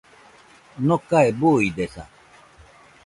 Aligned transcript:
Nokae 0.87 1.29
buidesa 1.39 2.03